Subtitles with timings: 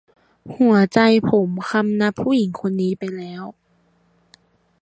[0.55, 0.99] หัวใจ
[1.29, 3.43] ผมคำนับผู้หญิงคนนี้ไปแล้ว